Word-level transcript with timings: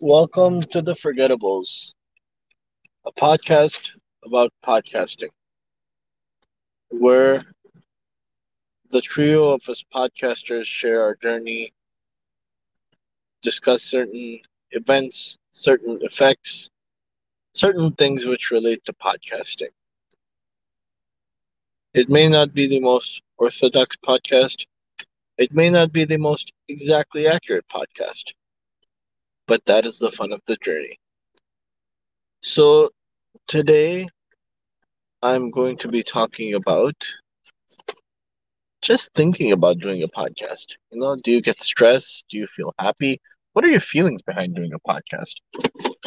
Welcome 0.00 0.60
to 0.60 0.80
the 0.82 0.94
Forgettables, 0.94 1.92
a 3.04 3.12
podcast 3.12 3.90
about 4.24 4.52
podcasting, 4.66 5.28
where 6.90 7.44
the 8.90 9.00
trio 9.00 9.50
of 9.50 9.68
us 9.68 9.82
podcasters 9.94 10.64
share 10.64 11.02
our 11.02 11.14
journey, 11.16 11.72
discuss 13.42 13.82
certain 13.82 14.40
events, 14.70 15.38
certain 15.52 15.98
effects, 16.02 16.70
certain 17.52 17.92
things 17.92 18.24
which 18.24 18.50
relate 18.50 18.84
to 18.84 18.92
podcasting. 18.92 19.70
It 21.94 22.08
may 22.08 22.28
not 22.28 22.54
be 22.54 22.66
the 22.66 22.80
most 22.80 23.22
orthodox 23.38 23.96
podcast, 23.96 24.66
it 25.38 25.52
may 25.52 25.70
not 25.70 25.92
be 25.92 26.04
the 26.04 26.18
most 26.18 26.52
exactly 26.68 27.26
accurate 27.26 27.66
podcast 27.68 28.32
but 29.46 29.64
that 29.66 29.86
is 29.86 29.98
the 29.98 30.10
fun 30.10 30.32
of 30.32 30.40
the 30.46 30.56
journey. 30.56 30.98
So, 32.42 32.90
today 33.46 34.08
I'm 35.22 35.50
going 35.50 35.76
to 35.78 35.88
be 35.88 36.02
talking 36.02 36.54
about 36.54 36.94
just 38.82 39.12
thinking 39.14 39.52
about 39.52 39.78
doing 39.78 40.02
a 40.02 40.08
podcast. 40.08 40.66
You 40.90 41.00
know, 41.00 41.16
do 41.16 41.30
you 41.30 41.40
get 41.40 41.60
stressed? 41.60 42.24
Do 42.30 42.38
you 42.38 42.46
feel 42.46 42.74
happy? 42.78 43.20
What 43.52 43.64
are 43.64 43.68
your 43.68 43.80
feelings 43.80 44.22
behind 44.22 44.54
doing 44.54 44.72
a 44.74 44.78
podcast? 44.88 45.34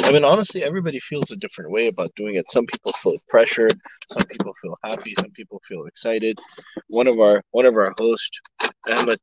I 0.03 0.11
mean, 0.11 0.23
honestly, 0.23 0.63
everybody 0.63 0.99
feels 0.99 1.31
a 1.31 1.35
different 1.35 1.71
way 1.71 1.87
about 1.87 2.13
doing 2.15 2.35
it. 2.35 2.49
Some 2.49 2.65
people 2.65 2.93
feel 2.93 3.17
pressure, 3.27 3.69
some 4.07 4.25
people 4.27 4.53
feel 4.61 4.77
happy, 4.83 5.13
some 5.19 5.31
people 5.31 5.61
feel 5.67 5.85
excited. 5.85 6.39
One 6.87 7.07
of 7.07 7.19
our 7.19 7.41
one 7.51 7.65
of 7.65 7.75
our 7.75 7.93
hosts, 7.99 8.39
Emma 8.87 9.15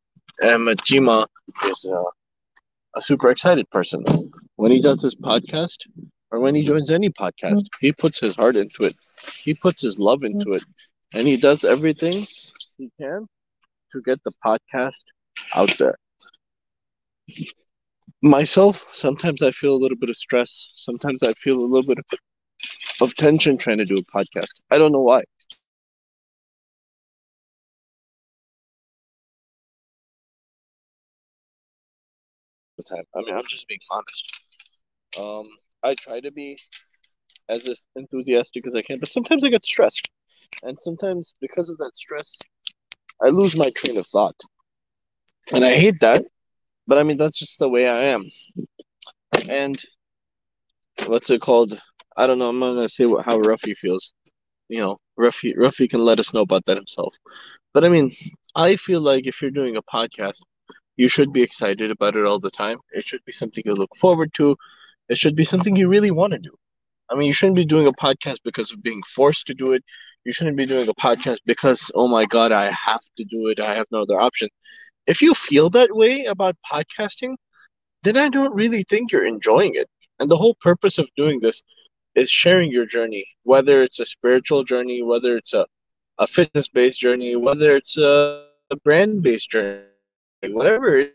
Emma 0.43 0.75
Jima, 0.75 1.27
is 1.65 1.91
uh, 1.93 2.03
a 2.97 3.03
super 3.03 3.31
excited 3.31 3.71
person. 3.71 4.05
When 4.57 4.73
he 4.73 4.81
does 4.81 5.03
this 5.03 5.15
podcast 5.15 5.87
or 6.31 6.41
when 6.41 6.55
he 6.55 6.63
mm-hmm. 6.63 6.73
joins 6.73 6.91
any 6.91 7.11
podcast, 7.11 7.61
mm-hmm. 7.61 7.87
he 7.87 7.93
puts 7.93 8.19
his 8.19 8.35
heart 8.35 8.57
into 8.57 8.85
it. 8.85 8.97
He 9.39 9.55
puts 9.55 9.83
his 9.83 9.99
love 9.99 10.25
into 10.25 10.47
mm-hmm. 10.47 10.55
it. 10.55 10.65
And 11.13 11.27
he 11.27 11.37
does 11.37 11.65
everything 11.65 12.25
he 12.79 12.91
can 12.99 13.27
to 13.93 14.03
get 14.03 14.23
the 14.25 14.33
podcast 14.45 15.05
out 15.55 15.77
there. 15.79 15.97
Myself, 18.23 18.89
sometimes 18.93 19.43
I 19.43 19.51
feel 19.51 19.75
a 19.75 19.79
little 19.79 19.99
bit 19.99 20.09
of 20.09 20.17
stress. 20.17 20.71
Sometimes 20.75 21.23
I 21.23 21.33
feel 21.35 21.57
a 21.57 21.67
little 21.67 21.87
bit 21.87 21.99
of, 21.99 22.19
of 23.03 23.15
tension 23.15 23.59
trying 23.59 23.79
to 23.79 23.85
do 23.85 23.97
a 23.97 24.17
podcast. 24.17 24.63
I 24.71 24.79
don't 24.79 24.93
know 24.93 25.03
why. 25.03 25.23
Time. 32.89 33.05
I 33.15 33.21
mean, 33.21 33.35
I'm 33.35 33.47
just 33.49 33.69
being 33.69 33.81
honest. 33.91 34.45
Um, 35.21 35.45
I 35.83 35.95
try 35.95 36.21
to 36.21 36.31
be 36.33 36.59
as 37.49 37.87
enthusiastic 37.97 38.67
as 38.67 38.75
I 38.75 38.83
can, 38.83 38.99
but 38.99 39.09
sometimes 39.09 39.45
I 39.45 39.49
get 39.49 39.65
stressed, 39.65 40.09
and 40.63 40.79
sometimes 40.79 41.35
because 41.41 41.71
of 41.71 41.79
that 41.79 41.97
stress, 41.97 42.39
I 43.23 43.29
lose 43.29 43.57
my 43.57 43.71
train 43.77 43.99
of 43.99 44.07
thought, 44.07 44.39
and 45.53 45.65
I 45.65 45.75
hate 45.75 46.01
that. 46.01 46.25
But 46.87 46.99
I 46.99 47.03
mean, 47.03 47.17
that's 47.17 47.39
just 47.39 47.59
the 47.59 47.69
way 47.69 47.89
I 47.89 48.05
am. 48.07 48.25
And 49.49 49.81
what's 51.07 51.31
it 51.31 51.41
called? 51.41 51.81
I 52.17 52.27
don't 52.27 52.39
know. 52.39 52.49
I'm 52.49 52.59
not 52.59 52.75
gonna 52.75 52.89
say 52.89 53.07
what, 53.07 53.25
how 53.25 53.39
Ruffy 53.39 53.77
feels. 53.77 54.13
You 54.69 54.81
know, 54.81 54.99
Ruffy 55.19 55.55
Ruffy 55.57 55.89
can 55.89 56.01
let 56.01 56.21
us 56.21 56.33
know 56.33 56.43
about 56.43 56.65
that 56.67 56.77
himself. 56.77 57.15
But 57.73 57.85
I 57.85 57.89
mean, 57.89 58.15
I 58.55 58.77
feel 58.77 59.01
like 59.01 59.27
if 59.27 59.41
you're 59.43 59.51
doing 59.51 59.77
a 59.77 59.83
podcast, 59.83 60.43
you 60.97 61.09
should 61.09 61.33
be 61.33 61.43
excited 61.43 61.91
about 61.91 62.17
it 62.17 62.25
all 62.25 62.39
the 62.39 62.51
time. 62.51 62.79
It 62.93 63.05
should 63.05 63.25
be 63.25 63.33
something 63.33 63.63
you 63.67 63.75
look 63.75 63.95
forward 63.97 64.33
to. 64.35 64.57
It 65.09 65.19
should 65.19 65.37
be 65.37 65.45
something 65.45 65.77
you 65.77 65.89
really 65.89 66.11
want 66.11 66.33
to 66.33 66.39
do. 66.39 66.57
I 67.11 67.15
mean, 67.15 67.27
you 67.29 67.33
shouldn't 67.33 67.57
be 67.57 67.65
doing 67.65 67.87
a 67.87 67.93
podcast 67.93 68.39
because 68.45 68.73
of 68.73 68.83
being 68.83 69.03
forced 69.03 69.47
to 69.47 69.55
do 69.55 69.73
it. 69.73 69.85
You 70.25 70.33
shouldn't 70.33 70.57
be 70.57 70.67
doing 70.67 70.89
a 70.89 70.95
podcast 70.95 71.39
because, 71.47 71.93
oh 71.95 72.09
my 72.09 72.25
God, 72.25 72.51
I 72.51 72.65
have 72.71 73.03
to 73.19 73.25
do 73.25 73.49
it. 73.49 73.61
I 73.61 73.75
have 73.75 73.87
no 73.93 74.03
other 74.03 74.21
option. 74.21 74.49
If 75.07 75.23
you 75.23 75.35
feel 75.35 75.71
that 75.71 75.95
way 75.95 76.25
about 76.25 76.57
podcasting, 76.69 77.37
then 78.03 78.17
I 78.17 78.29
don't 78.29 78.55
really 78.55 78.83
think 78.83 79.13
you're 79.13 79.27
enjoying 79.27 79.75
it. 79.75 79.89
And 80.19 80.31
the 80.31 80.37
whole 80.37 80.57
purpose 80.61 80.99
of 80.99 81.09
doing 81.17 81.41
this 81.41 81.63
is 82.17 82.31
sharing 82.31 82.73
your 82.73 82.87
journey, 82.87 83.27
whether 83.45 83.83
it's 83.83 84.01
a 84.01 84.07
spiritual 84.07 84.65
journey, 84.65 85.03
whether 85.03 85.37
it's 85.37 85.53
a, 85.53 85.67
a 86.19 86.27
fitness 86.27 86.69
based 86.69 86.99
journey, 86.99 87.37
whether 87.37 87.77
it's 87.77 87.99
a, 87.99 88.47
a 88.71 88.77
brand 88.77 89.23
based 89.23 89.51
journey 89.51 89.83
whatever 90.43 91.11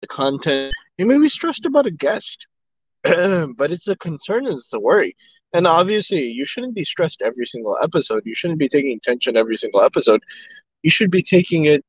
the 0.00 0.06
content. 0.08 0.72
You 0.98 1.06
may 1.06 1.18
be 1.18 1.28
stressed 1.28 1.64
about 1.64 1.86
a 1.86 1.90
guest, 1.90 2.46
but 3.56 3.70
it's 3.70 3.88
a 3.88 3.96
concern 3.96 4.46
and 4.46 4.56
it's 4.56 4.72
a 4.72 4.80
worry. 4.80 5.14
And 5.52 5.66
obviously, 5.66 6.24
you 6.24 6.46
shouldn't 6.46 6.74
be 6.74 6.84
stressed 6.84 7.20
every 7.22 7.46
single 7.46 7.78
episode. 7.82 8.22
You 8.24 8.34
shouldn't 8.34 8.58
be 8.58 8.68
taking 8.68 8.98
tension 9.00 9.36
every 9.36 9.56
single 9.56 9.82
episode. 9.82 10.22
You 10.82 10.90
should 10.90 11.10
be 11.10 11.22
taking 11.22 11.66
it 11.66 11.84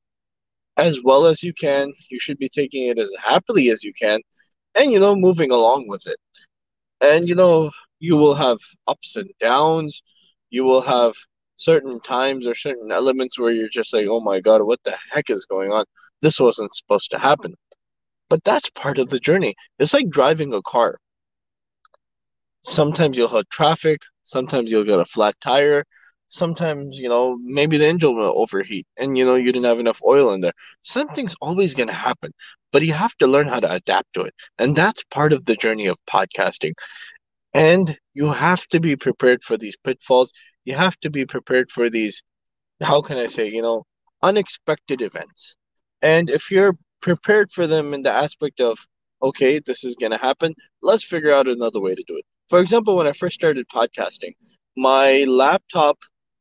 as 0.77 1.01
well 1.03 1.25
as 1.25 1.41
you 1.41 1.53
can. 1.53 1.93
You 2.09 2.19
should 2.19 2.37
be 2.37 2.49
taking 2.49 2.87
it 2.87 2.99
as 2.99 3.11
happily 3.17 3.69
as 3.69 3.83
you 3.83 3.93
can, 3.93 4.19
and 4.75 4.91
you 4.91 4.99
know, 4.99 5.15
moving 5.15 5.51
along 5.51 5.87
with 5.87 6.05
it. 6.05 6.17
And 7.01 7.29
you 7.29 7.35
know, 7.35 7.71
you 7.99 8.17
will 8.17 8.35
have 8.35 8.57
ups 8.87 9.15
and 9.15 9.29
downs. 9.39 10.03
You 10.49 10.65
will 10.65 10.81
have 10.81 11.13
certain 11.57 12.01
times 12.01 12.45
or 12.45 12.55
certain 12.55 12.91
elements 12.91 13.39
where 13.39 13.51
you're 13.51 13.69
just 13.69 13.93
like, 13.93 14.07
oh 14.07 14.19
my 14.19 14.41
God, 14.41 14.61
what 14.63 14.83
the 14.83 14.97
heck 15.11 15.29
is 15.29 15.45
going 15.45 15.71
on? 15.71 15.85
This 16.21 16.39
wasn't 16.39 16.75
supposed 16.75 17.11
to 17.11 17.19
happen. 17.19 17.55
But 18.29 18.43
that's 18.43 18.69
part 18.71 18.99
of 18.99 19.09
the 19.09 19.19
journey. 19.19 19.55
It's 19.79 19.93
like 19.93 20.09
driving 20.09 20.53
a 20.53 20.61
car. 20.61 20.99
Sometimes 22.65 23.17
you'll 23.17 23.27
have 23.29 23.47
traffic, 23.49 24.01
sometimes 24.23 24.71
you'll 24.71 24.83
get 24.83 24.99
a 24.99 25.05
flat 25.05 25.35
tire, 25.39 25.85
sometimes, 26.27 26.97
you 26.97 27.07
know, 27.07 27.37
maybe 27.43 27.77
the 27.77 27.87
engine 27.87 28.15
will 28.15 28.33
overheat 28.35 28.87
and, 28.97 29.15
you 29.15 29.23
know, 29.23 29.35
you 29.35 29.51
didn't 29.51 29.65
have 29.65 29.79
enough 29.79 30.01
oil 30.03 30.33
in 30.33 30.41
there. 30.41 30.53
Something's 30.81 31.35
always 31.41 31.75
going 31.75 31.89
to 31.89 31.93
happen, 31.93 32.31
but 32.73 32.81
you 32.81 32.93
have 32.93 33.15
to 33.17 33.27
learn 33.27 33.47
how 33.47 33.59
to 33.59 33.71
adapt 33.71 34.13
to 34.15 34.21
it. 34.21 34.33
And 34.57 34.75
that's 34.75 35.03
part 35.03 35.31
of 35.31 35.45
the 35.45 35.55
journey 35.55 35.85
of 35.85 35.97
podcasting. 36.09 36.73
And 37.53 37.97
you 38.15 38.31
have 38.31 38.67
to 38.69 38.79
be 38.79 38.95
prepared 38.95 39.43
for 39.43 39.57
these 39.57 39.77
pitfalls. 39.77 40.33
You 40.65 40.73
have 40.75 40.99
to 41.01 41.11
be 41.11 41.25
prepared 41.25 41.69
for 41.69 41.89
these, 41.89 42.23
how 42.81 43.01
can 43.01 43.17
I 43.17 43.27
say, 43.27 43.47
you 43.47 43.61
know, 43.61 43.85
unexpected 44.23 45.03
events. 45.03 45.55
And 46.01 46.31
if 46.31 46.49
you're 46.49 46.75
prepared 46.99 47.51
for 47.51 47.67
them 47.67 47.93
in 47.93 48.01
the 48.01 48.11
aspect 48.11 48.59
of, 48.59 48.79
okay, 49.21 49.59
this 49.59 49.83
is 49.83 49.95
going 49.95 50.11
to 50.11 50.17
happen. 50.17 50.55
Let's 50.81 51.03
figure 51.03 51.31
out 51.31 51.47
another 51.47 51.79
way 51.79 51.93
to 51.93 52.03
do 52.07 52.17
it. 52.17 52.25
For 52.49 52.59
example, 52.59 52.95
when 52.95 53.07
I 53.07 53.11
first 53.13 53.35
started 53.35 53.67
podcasting, 53.69 54.33
my 54.75 55.23
laptop, 55.27 55.97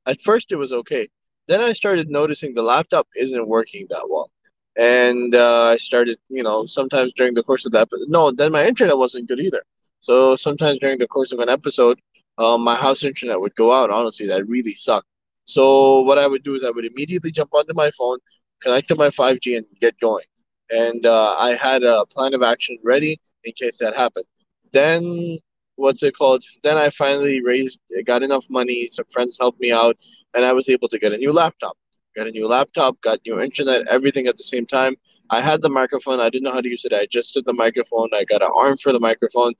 at 0.06 0.20
first 0.20 0.52
it 0.52 0.56
was 0.56 0.72
okay. 0.72 1.08
Then 1.48 1.60
I 1.60 1.72
started 1.72 2.08
noticing 2.10 2.54
the 2.54 2.62
laptop 2.62 3.06
isn't 3.16 3.48
working 3.48 3.86
that 3.90 4.06
well. 4.08 4.30
And 4.76 5.34
uh, 5.34 5.64
I 5.72 5.76
started, 5.76 6.18
you 6.28 6.42
know, 6.42 6.66
sometimes 6.66 7.12
during 7.14 7.34
the 7.34 7.42
course 7.42 7.64
of 7.66 7.72
that, 7.72 7.88
but 7.90 8.00
no, 8.08 8.30
then 8.30 8.52
my 8.52 8.66
internet 8.66 8.98
wasn't 8.98 9.28
good 9.28 9.40
either. 9.40 9.62
So 10.00 10.36
sometimes 10.36 10.78
during 10.78 10.98
the 10.98 11.06
course 11.06 11.32
of 11.32 11.38
an 11.40 11.48
episode, 11.48 11.98
um, 12.38 12.62
my 12.62 12.74
house 12.74 13.04
internet 13.04 13.40
would 13.40 13.54
go 13.54 13.72
out. 13.72 13.90
Honestly, 13.90 14.26
that 14.28 14.46
really 14.48 14.74
sucked. 14.74 15.06
So 15.46 16.00
what 16.02 16.18
I 16.18 16.26
would 16.26 16.42
do 16.42 16.54
is 16.54 16.64
I 16.64 16.70
would 16.70 16.84
immediately 16.84 17.30
jump 17.30 17.50
onto 17.54 17.74
my 17.74 17.90
phone, 17.92 18.18
connect 18.62 18.88
to 18.88 18.96
my 18.96 19.10
5G, 19.10 19.54
and 19.56 19.66
get 19.80 19.98
going 20.00 20.24
and 20.70 21.04
uh, 21.06 21.34
I 21.38 21.54
had 21.54 21.82
a 21.82 22.04
plan 22.06 22.34
of 22.34 22.42
action 22.42 22.78
ready 22.82 23.18
in 23.44 23.52
case 23.52 23.78
that 23.78 23.96
happened. 23.96 24.26
Then 24.72 25.38
what's 25.76 26.02
it 26.02 26.16
called? 26.16 26.44
Then 26.62 26.76
I 26.76 26.90
finally 26.90 27.40
raised, 27.42 27.78
got 28.04 28.22
enough 28.22 28.46
money. 28.50 28.86
Some 28.86 29.06
friends 29.10 29.36
helped 29.40 29.60
me 29.60 29.72
out, 29.72 29.96
and 30.34 30.44
I 30.44 30.52
was 30.52 30.68
able 30.68 30.88
to 30.88 30.98
get 30.98 31.12
a 31.12 31.18
new 31.18 31.32
laptop. 31.32 31.76
Got 32.16 32.28
a 32.28 32.30
new 32.30 32.46
laptop, 32.46 33.00
got 33.00 33.20
new 33.26 33.40
internet, 33.40 33.88
everything 33.88 34.26
at 34.26 34.36
the 34.36 34.44
same 34.44 34.66
time. 34.66 34.94
I 35.30 35.40
had 35.40 35.62
the 35.62 35.68
microphone. 35.68 36.20
I 36.20 36.30
didn't 36.30 36.44
know 36.44 36.52
how 36.52 36.60
to 36.60 36.68
use 36.68 36.84
it. 36.84 36.92
I 36.92 37.00
adjusted 37.00 37.44
the 37.44 37.52
microphone. 37.52 38.08
I 38.12 38.24
got 38.24 38.42
an 38.42 38.50
arm 38.54 38.76
for 38.76 38.92
the 38.92 39.00
microphone. 39.00 39.54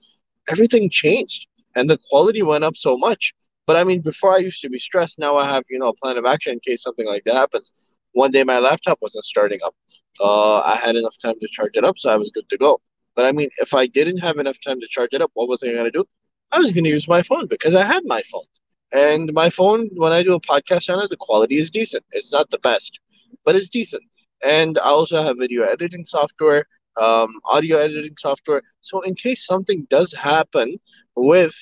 Everything 0.48 0.88
changed, 0.88 1.48
and 1.74 1.90
the 1.90 1.98
quality 2.08 2.42
went 2.42 2.64
up 2.64 2.76
so 2.76 2.96
much. 2.96 3.34
But 3.66 3.76
I 3.76 3.84
mean, 3.84 4.02
before 4.02 4.34
I 4.34 4.38
used 4.38 4.60
to 4.62 4.68
be 4.68 4.78
stressed. 4.78 5.18
Now 5.18 5.36
I 5.36 5.46
have, 5.50 5.64
you 5.70 5.78
know, 5.78 5.88
a 5.88 5.94
plan 5.94 6.16
of 6.16 6.26
action 6.26 6.52
in 6.52 6.60
case 6.60 6.82
something 6.82 7.06
like 7.06 7.24
that 7.24 7.34
happens. 7.34 7.72
One 8.12 8.30
day 8.30 8.44
my 8.44 8.58
laptop 8.58 8.98
wasn't 9.00 9.24
starting 9.24 9.58
up 9.64 9.74
uh, 10.20 10.60
I 10.60 10.76
had 10.76 10.96
enough 10.96 11.16
time 11.18 11.38
to 11.40 11.48
charge 11.48 11.72
it 11.74 11.84
up, 11.84 11.98
so 11.98 12.10
I 12.10 12.16
was 12.16 12.30
good 12.30 12.48
to 12.50 12.58
go. 12.58 12.80
But 13.14 13.26
I 13.26 13.32
mean, 13.32 13.50
if 13.58 13.74
I 13.74 13.86
didn't 13.86 14.18
have 14.18 14.38
enough 14.38 14.58
time 14.60 14.80
to 14.80 14.86
charge 14.88 15.10
it 15.12 15.22
up, 15.22 15.30
what 15.34 15.48
was 15.48 15.62
I 15.62 15.66
going 15.72 15.84
to 15.84 15.90
do? 15.90 16.04
I 16.52 16.58
was 16.58 16.72
going 16.72 16.84
to 16.84 16.90
use 16.90 17.08
my 17.08 17.22
phone 17.22 17.46
because 17.46 17.74
I 17.74 17.84
had 17.84 18.04
my 18.04 18.22
phone. 18.22 18.44
And 18.92 19.32
my 19.32 19.50
phone, 19.50 19.88
when 19.94 20.12
I 20.12 20.22
do 20.22 20.34
a 20.34 20.40
podcast 20.40 20.92
on 20.94 21.02
it, 21.02 21.10
the 21.10 21.16
quality 21.16 21.58
is 21.58 21.70
decent. 21.70 22.04
It's 22.12 22.32
not 22.32 22.50
the 22.50 22.58
best, 22.58 23.00
but 23.44 23.56
it's 23.56 23.68
decent. 23.68 24.04
and 24.44 24.78
I 24.78 24.88
also 24.90 25.22
have 25.22 25.38
video 25.38 25.64
editing 25.64 26.04
software, 26.04 26.66
um, 26.96 27.32
audio 27.44 27.78
editing 27.78 28.16
software. 28.18 28.62
So 28.80 29.00
in 29.02 29.14
case 29.14 29.44
something 29.46 29.86
does 29.90 30.12
happen 30.12 30.78
with 31.16 31.54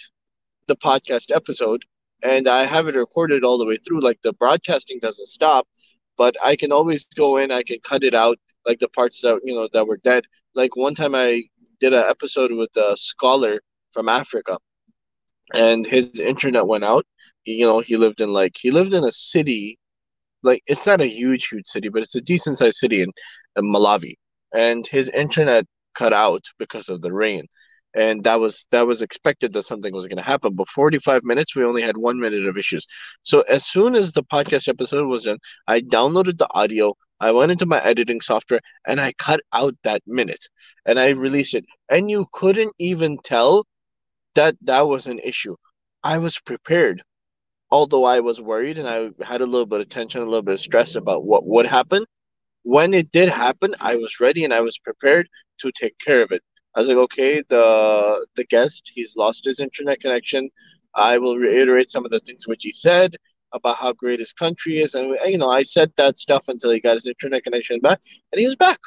the 0.66 0.76
podcast 0.76 1.34
episode, 1.34 1.84
and 2.22 2.48
I 2.48 2.64
have 2.64 2.88
it 2.88 2.94
recorded 2.96 3.44
all 3.44 3.58
the 3.58 3.66
way 3.66 3.76
through, 3.76 4.00
like 4.00 4.20
the 4.22 4.32
broadcasting 4.32 4.98
doesn't 5.00 5.28
stop, 5.28 5.68
but 6.16 6.36
I 6.42 6.56
can 6.56 6.72
always 6.72 7.04
go 7.06 7.36
in, 7.36 7.50
I 7.50 7.62
can 7.62 7.78
cut 7.82 8.02
it 8.04 8.14
out, 8.14 8.38
like 8.66 8.78
the 8.78 8.88
parts 8.88 9.20
that 9.22 9.40
you 9.44 9.54
know 9.54 9.68
that 9.72 9.86
were 9.86 9.98
dead. 9.98 10.24
Like 10.54 10.76
one 10.76 10.94
time 10.94 11.14
I 11.14 11.44
did 11.80 11.94
an 11.94 12.04
episode 12.08 12.52
with 12.52 12.74
a 12.76 12.96
scholar 12.96 13.60
from 13.92 14.08
Africa, 14.08 14.58
and 15.54 15.86
his 15.86 16.20
internet 16.20 16.66
went 16.66 16.84
out. 16.84 17.06
You 17.44 17.66
know, 17.66 17.80
he 17.80 17.96
lived 17.96 18.20
in 18.20 18.32
like 18.32 18.56
he 18.60 18.70
lived 18.70 18.94
in 18.94 19.04
a 19.04 19.12
city, 19.12 19.78
like 20.42 20.62
it's 20.66 20.86
not 20.86 21.00
a 21.00 21.06
huge, 21.06 21.48
huge 21.48 21.66
city, 21.66 21.88
but 21.88 22.02
it's 22.02 22.14
a 22.14 22.20
decent 22.20 22.58
sized 22.58 22.76
city 22.76 23.02
in, 23.02 23.10
in 23.56 23.64
Malawi, 23.64 24.14
and 24.54 24.86
his 24.86 25.08
internet 25.10 25.66
cut 25.94 26.12
out 26.12 26.44
because 26.58 26.88
of 26.88 27.02
the 27.02 27.12
rain 27.12 27.46
and 27.94 28.24
that 28.24 28.40
was 28.40 28.66
that 28.70 28.86
was 28.86 29.02
expected 29.02 29.52
that 29.52 29.64
something 29.64 29.92
was 29.94 30.06
going 30.06 30.16
to 30.16 30.22
happen 30.22 30.54
but 30.54 30.68
45 30.68 31.24
minutes 31.24 31.54
we 31.54 31.64
only 31.64 31.82
had 31.82 31.96
one 31.96 32.18
minute 32.18 32.46
of 32.46 32.56
issues 32.56 32.86
so 33.22 33.42
as 33.42 33.66
soon 33.66 33.94
as 33.94 34.12
the 34.12 34.22
podcast 34.24 34.68
episode 34.68 35.06
was 35.06 35.24
done 35.24 35.38
i 35.66 35.80
downloaded 35.80 36.38
the 36.38 36.48
audio 36.54 36.94
i 37.22 37.30
went 37.32 37.52
into 37.52 37.66
my 37.66 37.80
editing 37.92 38.20
software 38.20 38.60
and 38.86 39.00
i 39.00 39.12
cut 39.14 39.40
out 39.52 39.74
that 39.84 40.02
minute 40.06 40.44
and 40.86 40.98
i 41.00 41.10
released 41.10 41.54
it. 41.54 41.64
And 41.90 42.10
you 42.10 42.26
couldn't 42.32 42.74
even 42.78 43.18
tell 43.24 43.66
that 44.34 44.56
that 44.62 44.82
was 44.88 45.06
an 45.06 45.18
issue. 45.20 45.56
I 46.04 46.18
was 46.18 46.38
prepared. 46.38 47.02
Although 47.70 48.04
i 48.04 48.20
was 48.20 48.40
worried 48.40 48.78
and 48.78 48.88
i 48.88 48.98
had 49.24 49.40
a 49.42 49.46
little 49.46 49.66
bit 49.66 49.80
of 49.80 49.88
tension 49.88 50.20
a 50.22 50.24
little 50.32 50.42
bit 50.42 50.54
of 50.54 50.60
stress 50.60 50.94
about 50.96 51.24
what 51.24 51.46
would 51.46 51.66
happen 51.66 52.04
when 52.64 52.94
it 52.94 53.10
did 53.12 53.28
happen 53.28 53.74
i 53.80 53.96
was 53.96 54.20
ready 54.20 54.44
and 54.44 54.54
i 54.54 54.60
was 54.60 54.78
prepared 54.78 55.28
to 55.60 55.72
take 55.72 55.98
care 55.98 56.22
of 56.22 56.32
it. 56.32 56.42
I 56.74 56.80
was 56.80 56.88
like, 56.88 56.98
okay, 56.98 57.42
the 57.48 58.26
the 58.36 58.44
guest, 58.44 58.90
he's 58.94 59.16
lost 59.16 59.44
his 59.44 59.60
internet 59.60 60.00
connection. 60.00 60.50
I 60.94 61.18
will 61.18 61.38
reiterate 61.38 61.90
some 61.90 62.04
of 62.04 62.10
the 62.10 62.20
things 62.20 62.46
which 62.46 62.62
he 62.64 62.72
said 62.72 63.16
about 63.52 63.76
how 63.76 63.92
great 63.92 64.20
his 64.20 64.32
country 64.32 64.78
is, 64.78 64.94
and 64.94 65.16
you 65.26 65.38
know, 65.38 65.50
I 65.50 65.62
said 65.62 65.92
that 65.96 66.18
stuff 66.18 66.44
until 66.48 66.70
he 66.72 66.80
got 66.80 66.94
his 66.94 67.06
internet 67.06 67.44
connection 67.44 67.80
back, 67.80 68.00
and 68.32 68.38
he 68.40 68.46
was 68.46 68.56
back. 68.56 68.78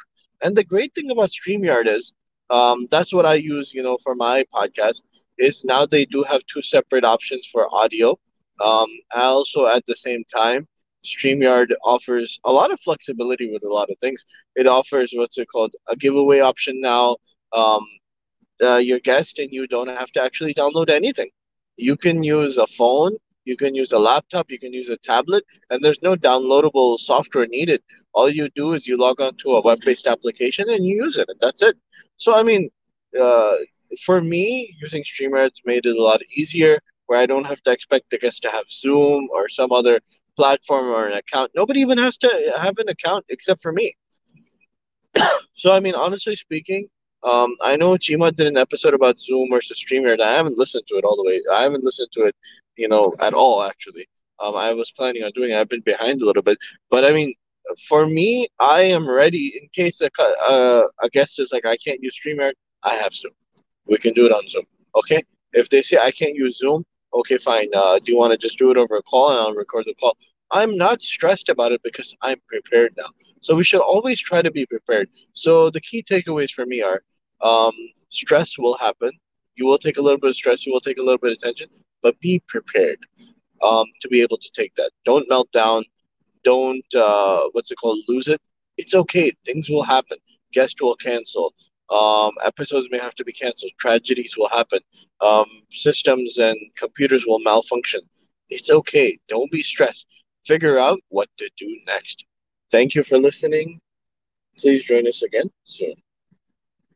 And 0.42 0.56
the 0.56 0.64
great 0.64 0.94
thing 0.94 1.10
about 1.10 1.30
StreamYard 1.30 1.86
is, 1.86 2.12
um, 2.50 2.86
that's 2.90 3.12
what 3.12 3.26
I 3.26 3.34
use, 3.34 3.72
you 3.72 3.82
know, 3.82 3.96
for 4.02 4.14
my 4.14 4.44
podcast. 4.52 5.02
Is 5.38 5.64
now 5.64 5.84
they 5.86 6.06
do 6.06 6.22
have 6.22 6.44
two 6.46 6.62
separate 6.62 7.04
options 7.04 7.46
for 7.46 7.66
audio. 7.74 8.18
Um, 8.60 8.88
also 9.14 9.66
at 9.66 9.84
the 9.86 9.96
same 9.96 10.24
time, 10.34 10.66
StreamYard 11.04 11.72
offers 11.84 12.38
a 12.44 12.52
lot 12.52 12.70
of 12.70 12.80
flexibility 12.80 13.52
with 13.52 13.62
a 13.64 13.68
lot 13.72 13.90
of 13.90 13.96
things. 13.98 14.24
It 14.54 14.66
offers 14.66 15.12
what's 15.14 15.38
it 15.38 15.48
called 15.48 15.74
a 15.88 15.96
giveaway 15.96 16.40
option 16.40 16.80
now 16.80 17.16
um, 17.52 17.86
uh, 18.62 18.76
your 18.76 18.98
guest 19.00 19.38
and 19.38 19.50
you 19.52 19.66
don't 19.66 19.88
have 19.88 20.10
to 20.12 20.22
actually 20.22 20.54
download 20.54 20.90
anything. 20.90 21.30
You 21.76 21.96
can 21.96 22.22
use 22.22 22.56
a 22.56 22.66
phone, 22.66 23.16
you 23.46 23.56
can 23.56 23.74
use 23.74 23.92
a 23.92 23.98
laptop, 23.98 24.50
you 24.50 24.58
can 24.58 24.72
use 24.72 24.88
a 24.88 24.96
tablet, 24.96 25.44
and 25.70 25.82
there's 25.82 26.02
no 26.02 26.16
downloadable 26.16 26.98
software 26.98 27.46
needed. 27.46 27.82
All 28.12 28.28
you 28.28 28.48
do 28.54 28.72
is 28.72 28.86
you 28.86 28.96
log 28.96 29.20
on 29.20 29.36
to 29.36 29.56
a 29.56 29.62
web 29.62 29.80
based 29.84 30.06
application 30.06 30.68
and 30.68 30.84
you 30.84 30.96
use 31.04 31.16
it, 31.16 31.28
and 31.28 31.38
that's 31.40 31.62
it. 31.62 31.76
So, 32.16 32.34
I 32.34 32.42
mean, 32.42 32.70
uh, 33.18 33.56
for 34.04 34.20
me, 34.20 34.74
using 34.80 35.02
StreamYard's 35.04 35.62
made 35.64 35.86
it 35.86 35.96
a 35.96 36.02
lot 36.02 36.20
easier 36.36 36.80
where 37.06 37.18
I 37.18 37.26
don't 37.26 37.44
have 37.44 37.62
to 37.62 37.70
expect 37.70 38.10
the 38.10 38.18
guest 38.18 38.42
to 38.42 38.50
have 38.50 38.68
Zoom 38.68 39.28
or 39.32 39.48
some 39.48 39.70
other 39.72 40.00
platform 40.36 40.86
or 40.86 41.06
an 41.06 41.16
account. 41.16 41.52
Nobody 41.54 41.80
even 41.80 41.98
has 41.98 42.16
to 42.18 42.52
have 42.58 42.78
an 42.78 42.88
account 42.88 43.24
except 43.28 43.62
for 43.62 43.72
me. 43.72 43.94
so, 45.54 45.72
I 45.72 45.80
mean, 45.80 45.94
honestly 45.94 46.36
speaking, 46.36 46.88
um, 47.22 47.56
I 47.62 47.76
know 47.76 47.92
Cheema 47.92 48.34
did 48.34 48.46
an 48.46 48.56
episode 48.56 48.94
about 48.94 49.18
Zoom 49.18 49.48
versus 49.50 49.82
StreamYard. 49.82 50.20
I 50.20 50.36
haven't 50.36 50.58
listened 50.58 50.86
to 50.88 50.96
it 50.96 51.04
all 51.04 51.16
the 51.16 51.24
way. 51.24 51.40
I 51.52 51.62
haven't 51.62 51.82
listened 51.82 52.12
to 52.12 52.22
it, 52.22 52.36
you 52.76 52.88
know, 52.88 53.12
at 53.20 53.34
all 53.34 53.62
actually. 53.62 54.06
Um, 54.38 54.54
I 54.54 54.74
was 54.74 54.90
planning 54.90 55.22
on 55.24 55.30
doing 55.34 55.50
it. 55.52 55.56
I've 55.56 55.68
been 55.68 55.80
behind 55.80 56.20
a 56.20 56.26
little 56.26 56.42
bit, 56.42 56.58
but 56.90 57.04
I 57.04 57.12
mean, 57.12 57.34
for 57.88 58.06
me, 58.06 58.48
I 58.58 58.82
am 58.82 59.08
ready 59.08 59.58
in 59.60 59.68
case 59.72 60.00
a 60.00 60.10
uh, 60.22 60.86
a 61.02 61.08
guest 61.08 61.40
is 61.40 61.52
like, 61.52 61.64
I 61.64 61.76
can't 61.76 62.02
use 62.02 62.18
StreamYard. 62.20 62.52
I 62.82 62.94
have 62.94 63.12
Zoom. 63.12 63.32
We 63.86 63.98
can 63.98 64.14
do 64.14 64.26
it 64.26 64.32
on 64.32 64.46
Zoom. 64.48 64.64
Okay. 64.94 65.22
If 65.52 65.70
they 65.70 65.82
say 65.82 65.96
I 65.98 66.10
can't 66.10 66.34
use 66.34 66.58
Zoom, 66.58 66.84
okay, 67.14 67.38
fine. 67.38 67.68
Uh, 67.74 67.98
do 67.98 68.12
you 68.12 68.18
want 68.18 68.32
to 68.32 68.38
just 68.38 68.58
do 68.58 68.70
it 68.70 68.76
over 68.76 68.96
a 68.96 69.02
call 69.02 69.30
and 69.30 69.38
I'll 69.38 69.54
record 69.54 69.86
the 69.86 69.94
call? 69.94 70.16
I'm 70.50 70.76
not 70.76 71.02
stressed 71.02 71.48
about 71.48 71.72
it 71.72 71.80
because 71.82 72.14
I'm 72.22 72.40
prepared 72.46 72.94
now. 72.96 73.08
So 73.40 73.54
we 73.54 73.64
should 73.64 73.80
always 73.80 74.20
try 74.20 74.42
to 74.42 74.50
be 74.50 74.66
prepared. 74.66 75.08
So 75.32 75.70
the 75.70 75.80
key 75.80 76.02
takeaways 76.02 76.50
for 76.50 76.66
me 76.66 76.82
are 76.82 77.02
um, 77.40 77.72
stress 78.10 78.58
will 78.58 78.76
happen. 78.76 79.10
You 79.56 79.66
will 79.66 79.78
take 79.78 79.98
a 79.98 80.02
little 80.02 80.18
bit 80.18 80.30
of 80.30 80.36
stress. 80.36 80.66
You 80.66 80.72
will 80.72 80.80
take 80.80 80.98
a 80.98 81.02
little 81.02 81.18
bit 81.18 81.32
of 81.32 81.38
tension, 81.38 81.68
but 82.06 82.20
be 82.20 82.40
prepared 82.46 83.00
um, 83.62 83.86
to 84.00 84.06
be 84.06 84.22
able 84.22 84.36
to 84.36 84.50
take 84.54 84.72
that. 84.76 84.92
Don't 85.04 85.28
melt 85.28 85.50
down. 85.50 85.82
Don't 86.44 86.94
uh, 86.94 87.48
what's 87.50 87.72
it 87.72 87.78
called? 87.82 87.98
Lose 88.06 88.28
it. 88.28 88.40
It's 88.76 88.94
okay. 88.94 89.32
Things 89.44 89.68
will 89.68 89.82
happen. 89.82 90.18
Guests 90.52 90.80
will 90.80 90.94
cancel. 90.94 91.52
Um, 91.90 92.30
episodes 92.44 92.88
may 92.92 92.98
have 92.98 93.16
to 93.16 93.24
be 93.24 93.32
canceled. 93.32 93.72
Tragedies 93.80 94.36
will 94.38 94.48
happen. 94.48 94.78
Um, 95.20 95.46
systems 95.70 96.38
and 96.38 96.56
computers 96.76 97.24
will 97.26 97.40
malfunction. 97.40 98.02
It's 98.50 98.70
okay. 98.70 99.18
Don't 99.26 99.50
be 99.50 99.62
stressed. 99.62 100.06
Figure 100.44 100.78
out 100.78 101.00
what 101.08 101.28
to 101.38 101.50
do 101.56 101.76
next. 101.88 102.24
Thank 102.70 102.94
you 102.94 103.02
for 103.02 103.18
listening. 103.18 103.80
Please 104.58 104.84
join 104.84 105.08
us 105.08 105.24
again 105.24 105.50
soon. 105.64 105.96